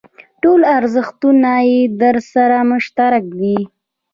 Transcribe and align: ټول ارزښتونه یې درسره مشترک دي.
ټول 0.41 0.61
ارزښتونه 0.77 1.51
یې 1.71 1.81
درسره 2.01 2.57
مشترک 2.71 3.23
دي. 3.39 3.57